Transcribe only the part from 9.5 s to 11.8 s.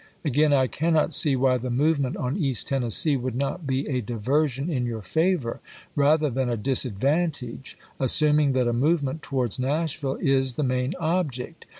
NashviUe is the main object.